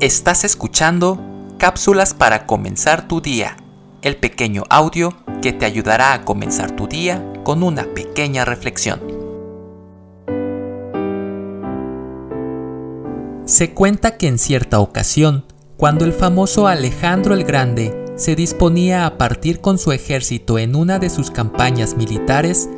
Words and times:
Estás 0.00 0.44
escuchando 0.44 1.18
Cápsulas 1.56 2.12
para 2.12 2.44
comenzar 2.44 3.08
tu 3.08 3.22
día, 3.22 3.56
el 4.02 4.18
pequeño 4.18 4.64
audio 4.68 5.16
que 5.40 5.54
te 5.54 5.64
ayudará 5.64 6.12
a 6.12 6.22
comenzar 6.22 6.76
tu 6.76 6.86
día 6.86 7.24
con 7.44 7.62
una 7.62 7.84
pequeña 7.94 8.44
reflexión. 8.44 9.00
Se 13.46 13.72
cuenta 13.72 14.18
que 14.18 14.28
en 14.28 14.38
cierta 14.38 14.80
ocasión, 14.80 15.46
cuando 15.78 16.04
el 16.04 16.12
famoso 16.12 16.66
Alejandro 16.66 17.32
el 17.32 17.44
Grande 17.44 18.04
se 18.16 18.36
disponía 18.36 19.06
a 19.06 19.16
partir 19.16 19.62
con 19.62 19.78
su 19.78 19.92
ejército 19.92 20.58
en 20.58 20.76
una 20.76 20.98
de 20.98 21.08
sus 21.08 21.30
campañas 21.30 21.96
militares, 21.96 22.68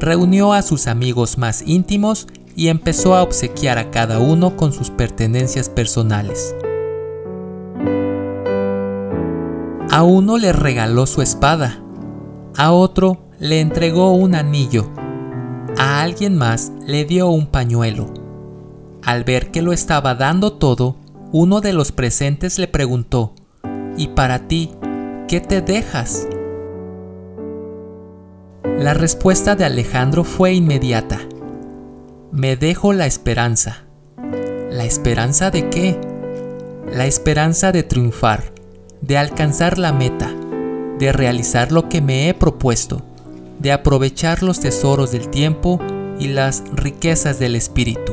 reunió 0.00 0.52
a 0.52 0.62
sus 0.62 0.88
amigos 0.88 1.38
más 1.38 1.62
íntimos 1.64 2.26
y 2.56 2.68
empezó 2.68 3.14
a 3.14 3.22
obsequiar 3.22 3.76
a 3.76 3.90
cada 3.90 4.18
uno 4.18 4.56
con 4.56 4.72
sus 4.72 4.90
pertenencias 4.90 5.68
personales. 5.68 6.56
A 9.90 10.02
uno 10.02 10.38
le 10.38 10.52
regaló 10.52 11.06
su 11.06 11.20
espada, 11.22 11.82
a 12.56 12.72
otro 12.72 13.28
le 13.38 13.60
entregó 13.60 14.14
un 14.14 14.34
anillo, 14.34 14.90
a 15.78 16.00
alguien 16.02 16.36
más 16.36 16.72
le 16.86 17.04
dio 17.04 17.28
un 17.28 17.46
pañuelo. 17.46 18.12
Al 19.04 19.24
ver 19.24 19.50
que 19.50 19.60
lo 19.62 19.72
estaba 19.72 20.14
dando 20.14 20.54
todo, 20.54 20.96
uno 21.32 21.60
de 21.60 21.74
los 21.74 21.92
presentes 21.92 22.58
le 22.58 22.66
preguntó, 22.66 23.34
¿Y 23.98 24.08
para 24.08 24.48
ti, 24.48 24.70
qué 25.28 25.40
te 25.40 25.60
dejas? 25.60 26.26
La 28.78 28.94
respuesta 28.94 29.54
de 29.54 29.64
Alejandro 29.64 30.24
fue 30.24 30.54
inmediata. 30.54 31.20
Me 32.32 32.56
dejo 32.56 32.92
la 32.92 33.06
esperanza. 33.06 33.84
¿La 34.70 34.84
esperanza 34.84 35.50
de 35.52 35.70
qué? 35.70 35.98
La 36.92 37.06
esperanza 37.06 37.70
de 37.70 37.84
triunfar, 37.84 38.52
de 39.00 39.16
alcanzar 39.16 39.78
la 39.78 39.92
meta, 39.92 40.34
de 40.98 41.12
realizar 41.12 41.70
lo 41.70 41.88
que 41.88 42.00
me 42.00 42.28
he 42.28 42.34
propuesto, 42.34 43.02
de 43.60 43.70
aprovechar 43.70 44.42
los 44.42 44.58
tesoros 44.60 45.12
del 45.12 45.28
tiempo 45.28 45.80
y 46.18 46.28
las 46.28 46.64
riquezas 46.72 47.38
del 47.38 47.54
espíritu. 47.54 48.12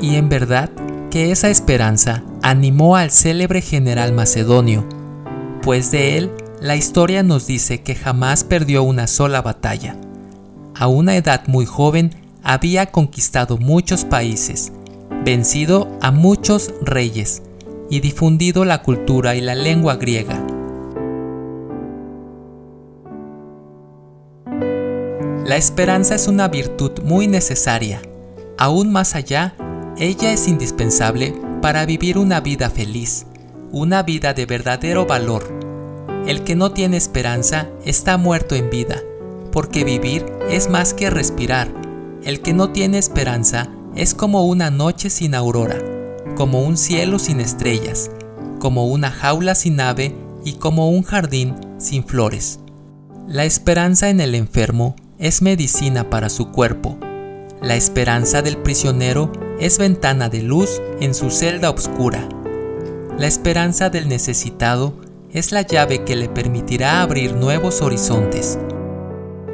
Y 0.00 0.16
en 0.16 0.28
verdad 0.30 0.70
que 1.10 1.32
esa 1.32 1.50
esperanza 1.50 2.24
animó 2.42 2.96
al 2.96 3.10
célebre 3.10 3.60
general 3.60 4.12
macedonio, 4.12 4.88
pues 5.62 5.90
de 5.90 6.16
él 6.16 6.30
la 6.60 6.76
historia 6.76 7.22
nos 7.22 7.46
dice 7.46 7.82
que 7.82 7.94
jamás 7.94 8.42
perdió 8.42 8.82
una 8.82 9.06
sola 9.06 9.42
batalla. 9.42 9.96
A 10.78 10.86
una 10.86 11.16
edad 11.16 11.46
muy 11.48 11.66
joven 11.66 12.10
había 12.42 12.86
conquistado 12.86 13.58
muchos 13.58 14.04
países, 14.04 14.72
vencido 15.24 15.88
a 16.00 16.12
muchos 16.12 16.72
reyes 16.80 17.42
y 17.90 18.00
difundido 18.00 18.64
la 18.64 18.82
cultura 18.82 19.34
y 19.34 19.40
la 19.40 19.54
lengua 19.54 19.96
griega. 19.96 20.40
La 25.44 25.56
esperanza 25.56 26.14
es 26.14 26.28
una 26.28 26.48
virtud 26.48 26.92
muy 27.02 27.26
necesaria. 27.26 28.00
Aún 28.56 28.92
más 28.92 29.14
allá, 29.14 29.56
ella 29.98 30.32
es 30.32 30.46
indispensable 30.46 31.34
para 31.60 31.86
vivir 31.86 32.18
una 32.18 32.40
vida 32.40 32.70
feliz, 32.70 33.26
una 33.72 34.02
vida 34.02 34.32
de 34.34 34.46
verdadero 34.46 35.06
valor 35.06 35.68
el 36.28 36.44
que 36.44 36.54
no 36.54 36.72
tiene 36.72 36.98
esperanza 36.98 37.70
está 37.86 38.18
muerto 38.18 38.54
en 38.54 38.68
vida, 38.68 39.02
porque 39.50 39.84
vivir 39.84 40.26
es 40.50 40.68
más 40.68 40.94
que 40.94 41.10
respirar. 41.10 41.68
El 42.22 42.40
que 42.40 42.52
no 42.52 42.70
tiene 42.70 42.98
esperanza 42.98 43.70
es 43.94 44.14
como 44.14 44.44
una 44.44 44.70
noche 44.70 45.10
sin 45.10 45.34
aurora, 45.34 45.78
como 46.36 46.62
un 46.62 46.76
cielo 46.76 47.18
sin 47.18 47.40
estrellas, 47.40 48.10
como 48.58 48.86
una 48.86 49.10
jaula 49.10 49.54
sin 49.54 49.80
ave 49.80 50.14
y 50.44 50.54
como 50.54 50.90
un 50.90 51.02
jardín 51.02 51.54
sin 51.78 52.04
flores. 52.04 52.60
La 53.26 53.44
esperanza 53.44 54.08
en 54.08 54.20
el 54.20 54.34
enfermo 54.34 54.96
es 55.18 55.42
medicina 55.42 56.08
para 56.08 56.28
su 56.28 56.50
cuerpo. 56.50 56.98
La 57.60 57.74
esperanza 57.74 58.40
del 58.40 58.56
prisionero 58.56 59.32
es 59.60 59.78
ventana 59.78 60.28
de 60.28 60.42
luz 60.42 60.80
en 61.00 61.14
su 61.14 61.30
celda 61.30 61.70
oscura. 61.70 62.28
La 63.18 63.26
esperanza 63.26 63.90
del 63.90 64.08
necesitado 64.08 64.94
es 65.32 65.52
la 65.52 65.62
llave 65.62 66.04
que 66.04 66.16
le 66.16 66.28
permitirá 66.28 67.02
abrir 67.02 67.34
nuevos 67.34 67.82
horizontes. 67.82 68.58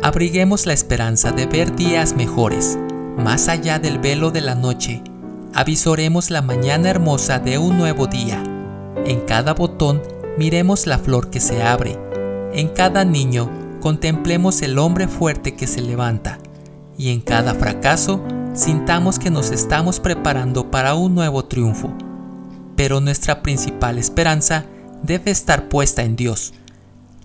Abriguemos 0.05 0.67
la 0.67 0.75
esperanza 0.75 1.33
de 1.33 1.47
ver 1.47 1.77
días 1.77 2.15
mejores, 2.15 2.79
más 3.17 3.49
allá 3.49 3.79
del 3.79 3.99
velo 3.99 4.31
de 4.31 4.43
la 4.43 4.55
noche. 4.55 5.03
Avisoremos 5.55 6.29
la 6.29 6.43
mañana 6.43 6.91
hermosa 6.91 7.39
de 7.39 7.57
un 7.57 7.79
nuevo 7.79 8.07
día. 8.07 8.43
En 9.07 9.23
cada 9.23 9.55
botón 9.55 10.03
miremos 10.37 10.87
la 10.87 10.99
flor 10.99 11.31
que 11.31 11.41
se 11.41 11.63
abre. 11.63 11.99
En 12.53 12.69
cada 12.69 13.07
niño 13.07 13.51
contemplemos 13.81 14.61
el 14.61 14.79
hombre 14.79 15.09
fuerte 15.09 15.55
que 15.55 15.67
se 15.67 15.81
levanta. 15.81 16.39
Y 16.99 17.11
en 17.11 17.23
cada 17.23 17.55
fracaso 17.55 18.23
sintamos 18.53 19.19
que 19.19 19.31
nos 19.31 19.53
estamos 19.53 20.01
preparando 20.01 20.71
para 20.71 20.97
un 20.97 21.15
nuevo 21.15 21.47
triunfo. 21.47 21.95
Pero 22.77 23.01
nuestra 23.01 23.43
principal 23.43 23.97
esperanza 23.97 24.67
debe 25.03 25.31
estar 25.31 25.71
puesta 25.71 26.03
en 26.03 26.15
Dios, 26.15 26.53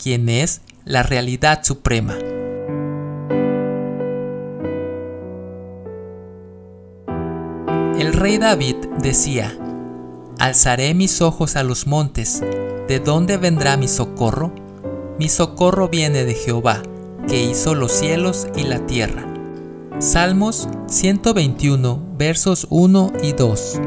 quien 0.01 0.29
es 0.29 0.61
la 0.85 1.03
realidad 1.03 1.59
suprema. 1.65 2.15
El 7.99 8.13
rey 8.13 8.37
David 8.37 8.77
decía, 9.01 9.53
Alzaré 10.39 10.93
mis 10.93 11.21
ojos 11.21 11.57
a 11.57 11.63
los 11.63 11.85
montes, 11.85 12.41
¿de 12.87 12.99
dónde 12.99 13.35
vendrá 13.35 13.75
mi 13.75 13.89
socorro? 13.89 14.53
Mi 15.19 15.27
socorro 15.27 15.89
viene 15.89 16.23
de 16.23 16.33
Jehová, 16.33 16.81
que 17.27 17.43
hizo 17.43 17.75
los 17.75 17.91
cielos 17.91 18.47
y 18.55 18.63
la 18.63 18.85
tierra. 18.85 19.25
Salmos 19.99 20.69
121, 20.87 22.01
versos 22.17 22.67
1 22.69 23.11
y 23.21 23.33
2. 23.33 23.81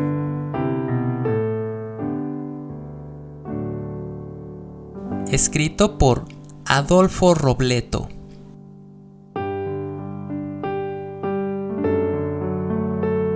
escrito 5.33 5.97
por 5.97 6.27
Adolfo 6.67 7.35
Robleto. 7.35 8.07